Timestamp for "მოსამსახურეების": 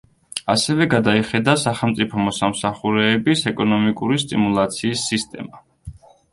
2.29-3.47